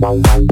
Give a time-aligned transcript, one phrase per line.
[0.00, 0.46] Bye.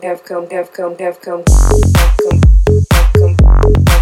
[0.00, 2.40] come, come, have come, have come, have come,
[2.92, 3.93] have come.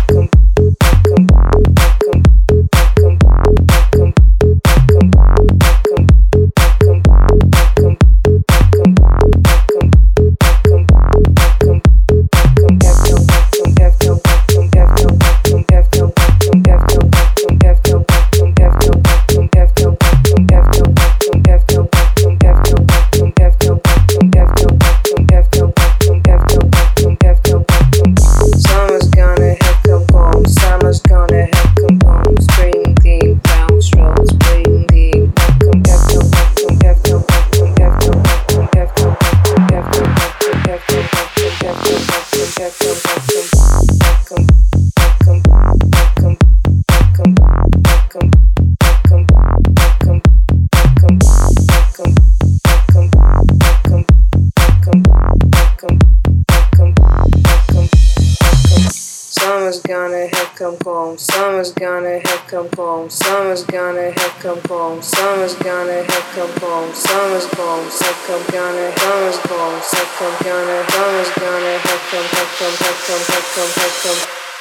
[61.63, 63.09] Summer's gonna have come home.
[63.09, 65.01] Summer's gonna have come home.
[65.01, 66.93] Summer's gonna have come home.
[66.93, 67.89] Summer's gone.
[67.89, 68.99] Suck gonna.
[68.99, 69.81] Summer's gone.
[69.81, 70.91] Suck gonna.
[70.91, 72.25] Summer's gonna have come.
[72.25, 72.75] Have come.
[72.83, 73.23] Have come.
[73.31, 73.71] Have come.
[73.79, 74.52] Have come.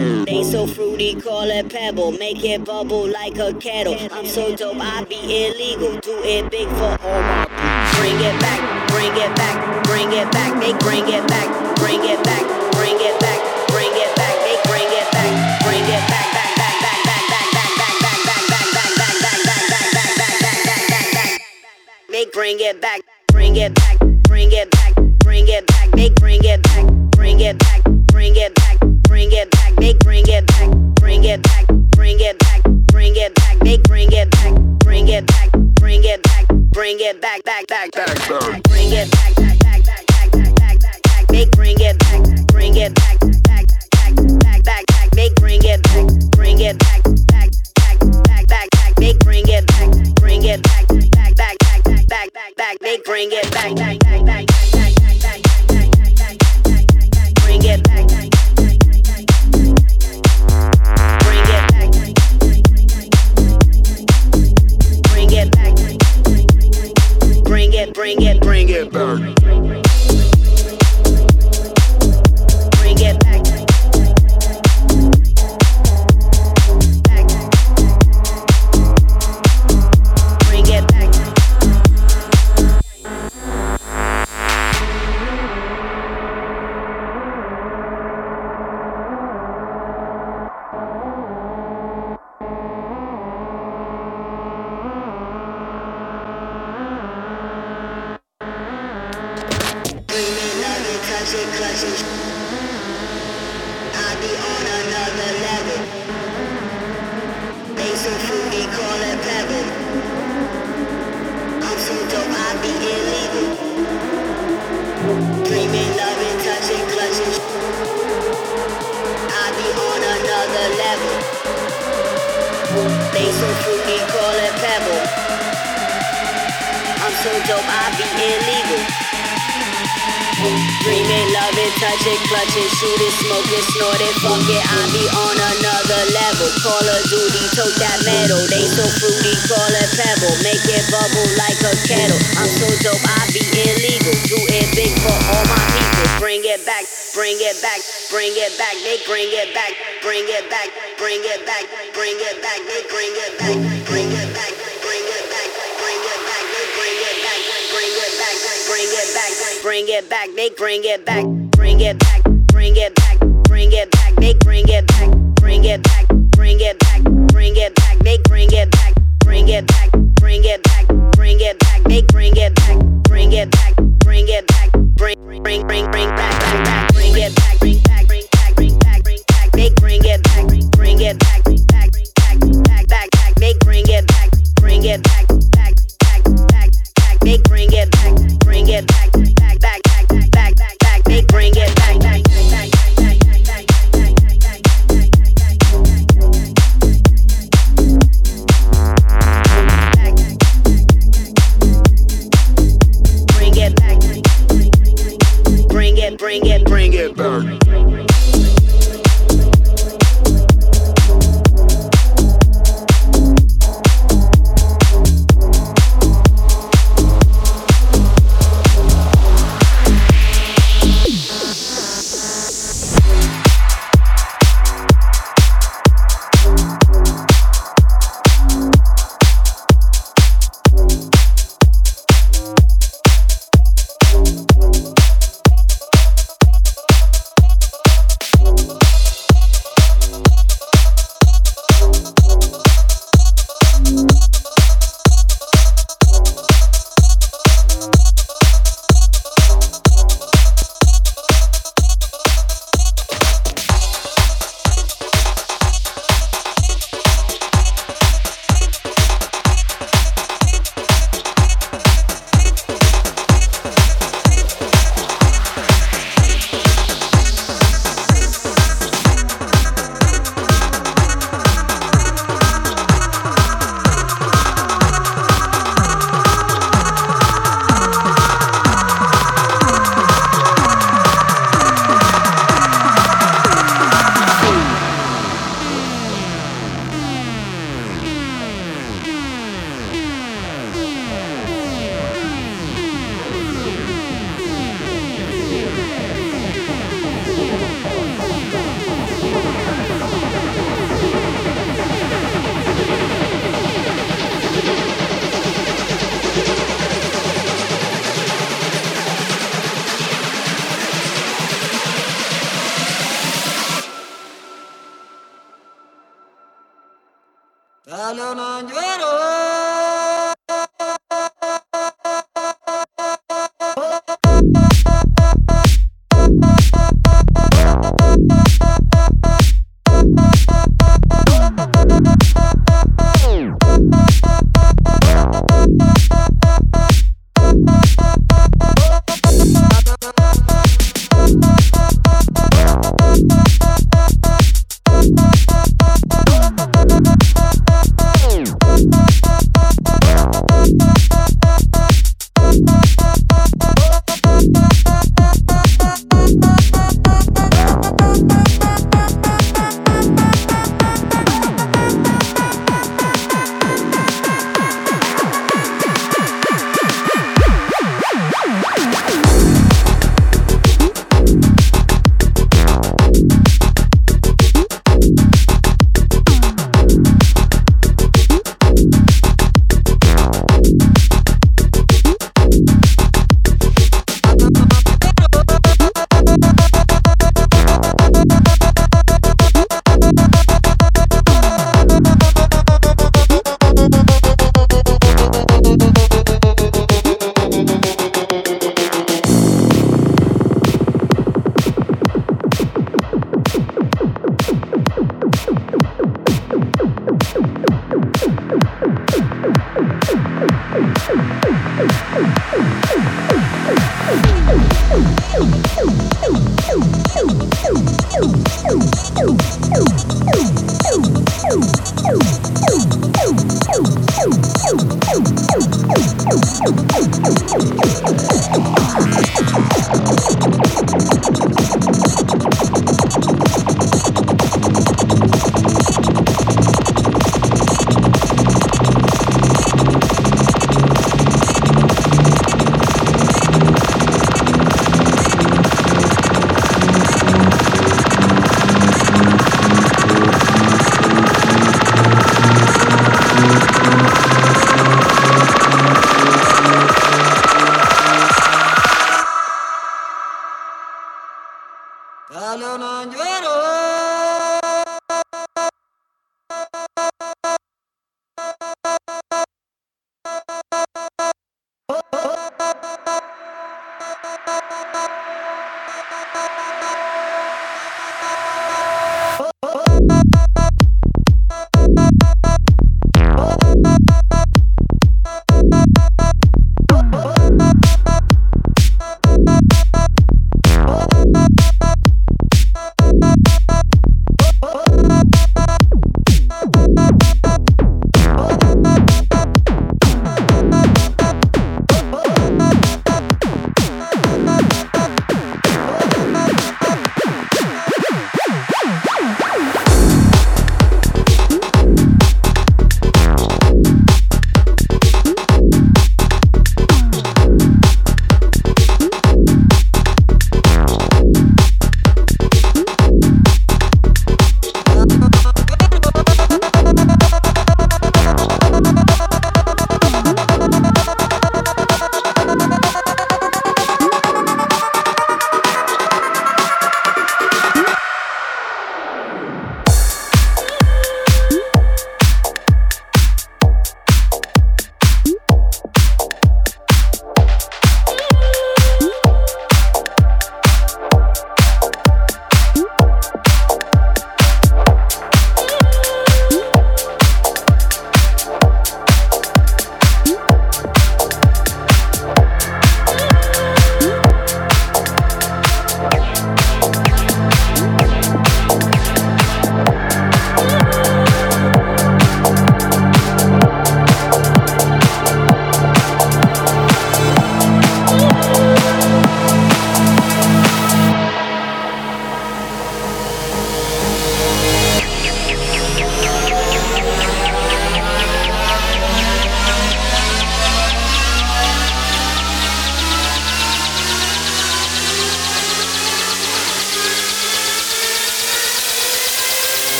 [0.00, 2.12] They so fruity, call it pebble.
[2.12, 3.96] Make it bubble like a kettle.
[4.12, 6.00] I'm so dope, I be illegal.
[6.00, 7.44] Do it big for all my
[8.00, 10.56] Bring it back, bring it back, bring it back.
[10.60, 14.36] They bring it back, bring it back, bring it back, bring it back.
[14.40, 18.48] They bring it back, bring it back, back, back, back, back, back, back, back, back,
[18.48, 21.40] back, back, back, back, back, back, back, back, back, back, back.
[22.08, 23.00] They bring it back
[23.32, 27.58] bring it back, bring it back, bring it back, make bring it back, bring it
[27.58, 27.69] back,
[35.10, 39.34] it back, bring it back, bring it back, back, back, back, back, bring it back,
[39.34, 43.66] back, back, back, back, back, back, back, make bring it back, bring it back, back,
[43.90, 48.70] back, back, back, back, make bring it back, bring it back, back, back, back, back,
[48.70, 52.98] back, make bring it back, bring it back, back, back, back, back, back, back, they
[53.04, 58.19] bring it back, back, back, back, back, back, back, back, back, bring it back,
[67.50, 69.89] bring it, bring it, bring it back.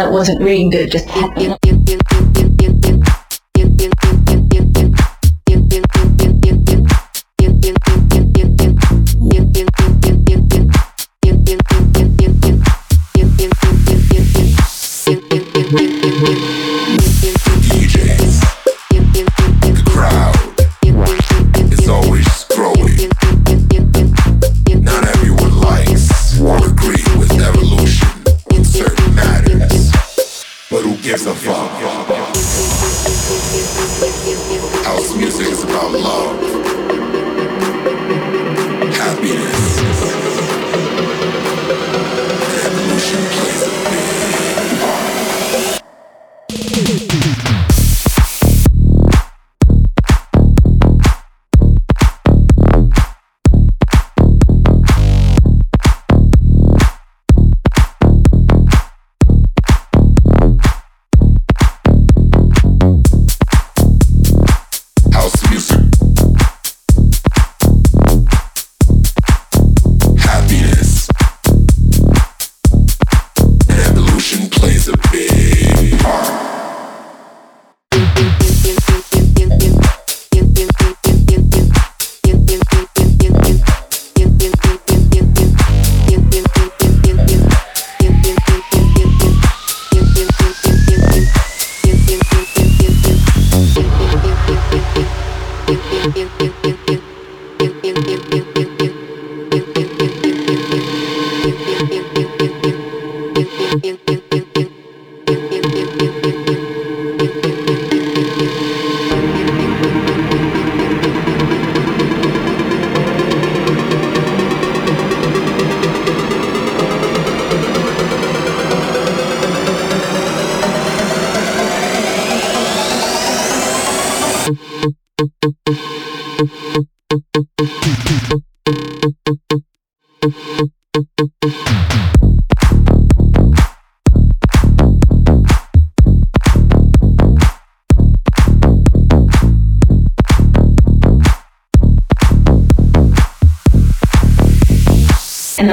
[0.00, 1.29] that wasn't reading good just had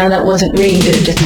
[0.10, 1.16] that wasn't really good.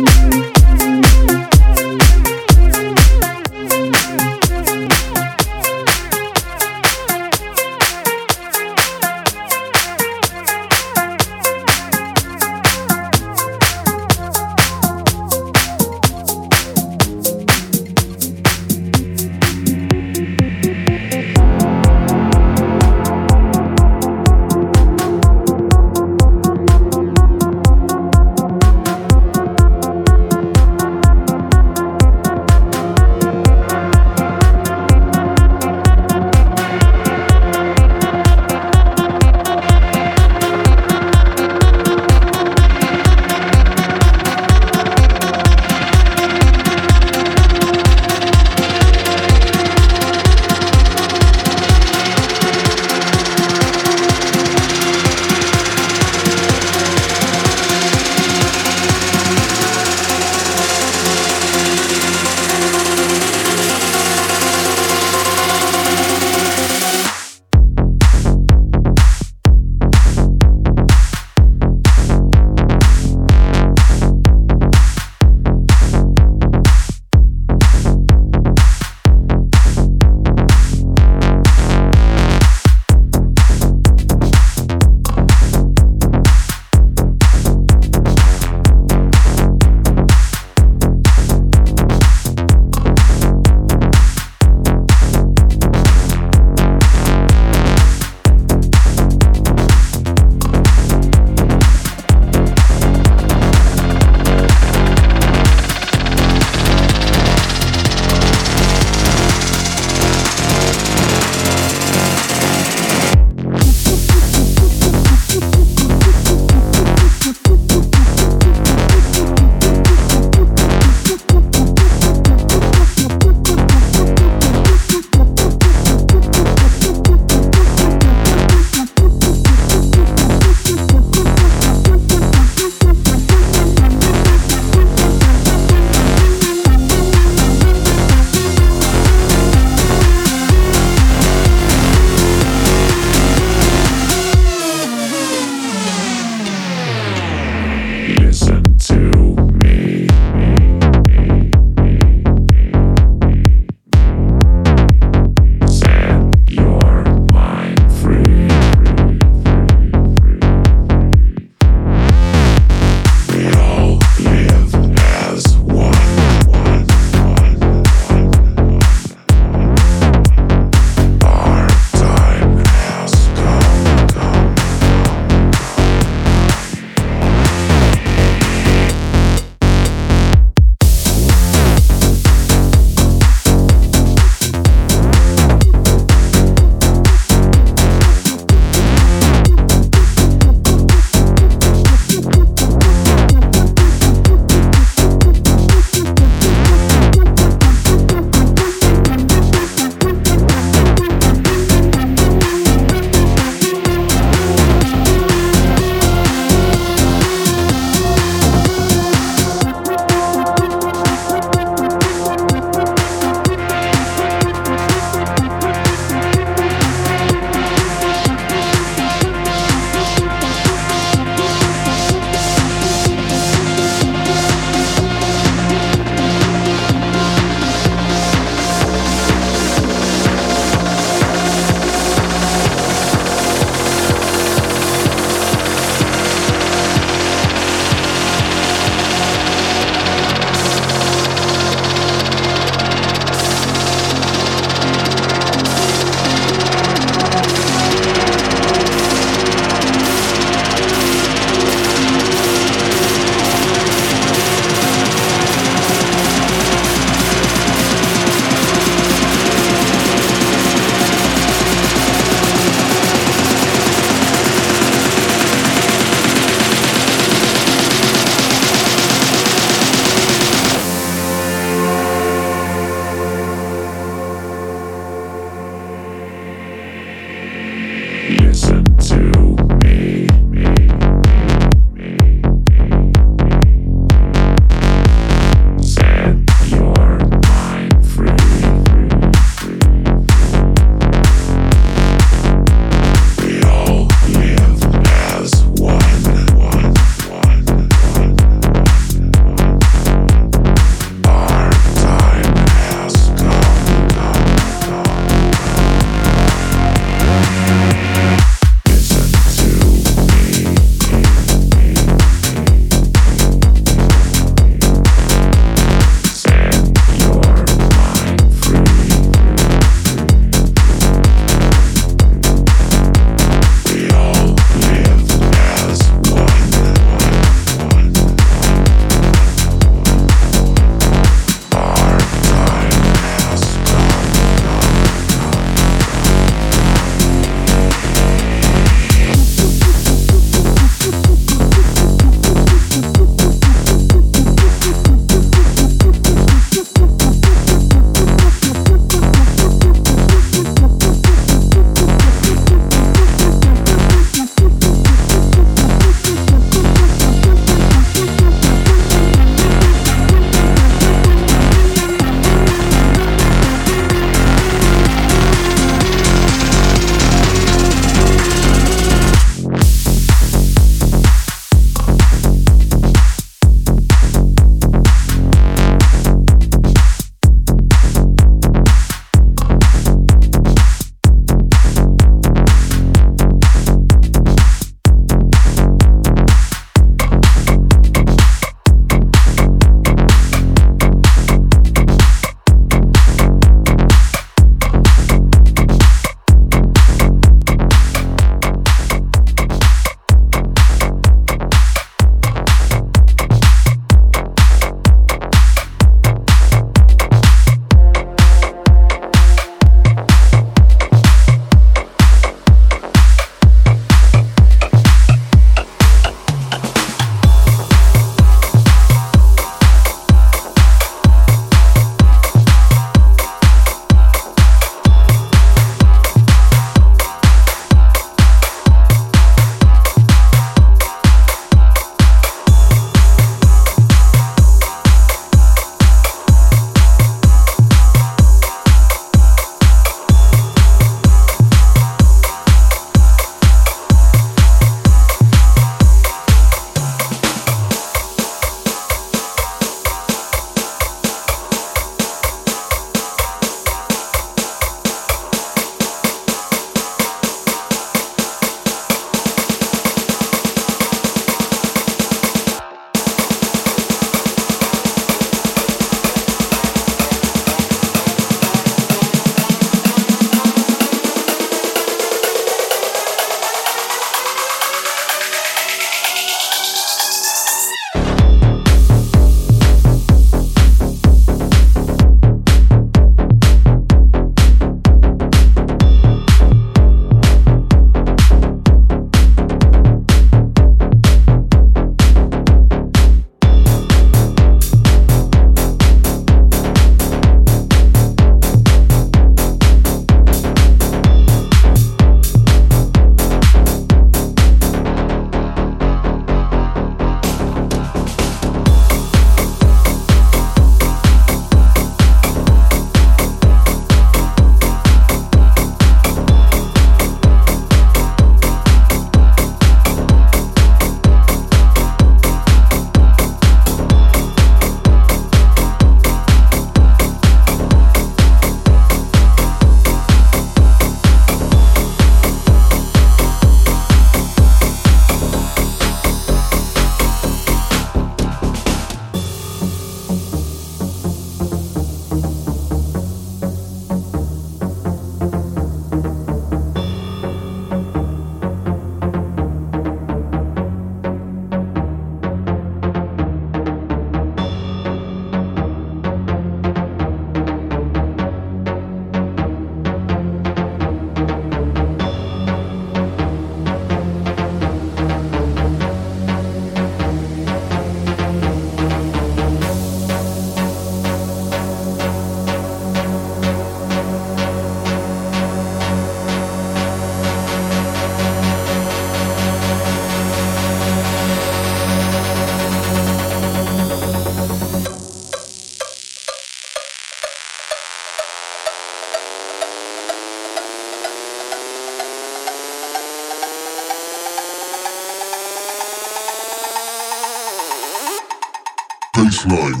[599.61, 600.00] X9.